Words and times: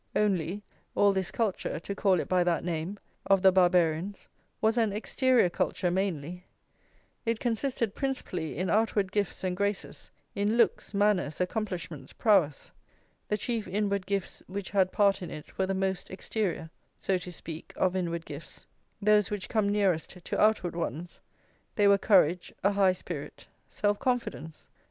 Only, 0.15 0.63
all 0.95 1.13
this 1.13 1.29
culture 1.29 1.79
(to 1.79 1.93
call 1.93 2.19
it 2.19 2.27
by 2.27 2.43
that 2.43 2.63
name) 2.63 2.97
of 3.27 3.43
the 3.43 3.51
Barbarians 3.51 4.27
was 4.59 4.75
an 4.75 4.91
exterior 4.91 5.47
culture 5.47 5.91
mainly: 5.91 6.47
it 7.23 7.39
consisted 7.39 7.93
principally 7.93 8.57
in 8.57 8.71
outward 8.71 9.11
gifts 9.11 9.43
and 9.43 9.55
graces, 9.55 10.09
in 10.33 10.57
looks, 10.57 10.95
manners, 10.95 11.39
accomplishments, 11.39 12.13
prowess; 12.13 12.71
the 13.27 13.37
chief 13.37 13.67
inward 13.67 14.07
gifts 14.07 14.41
which 14.47 14.71
had 14.71 14.91
part 14.91 15.21
in 15.21 15.29
it 15.29 15.55
were 15.59 15.67
the 15.67 15.75
most 15.75 16.09
exterior, 16.09 16.71
so 16.97 17.19
to 17.19 17.31
speak, 17.31 17.71
of 17.75 17.95
inward 17.95 18.25
gifts, 18.25 18.65
those 19.03 19.29
which 19.29 19.49
come 19.49 19.69
nearest 19.69 20.25
to 20.25 20.41
outward 20.41 20.75
ones: 20.75 21.21
they 21.75 21.87
were 21.87 21.99
courage, 21.99 22.51
a 22.63 22.71
high 22.71 22.91
spirit, 22.93 23.45
self 23.69 23.99
confidence. 23.99 24.67